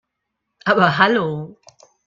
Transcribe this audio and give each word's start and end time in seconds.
Aber 0.65 0.97
hallo! 0.97 1.57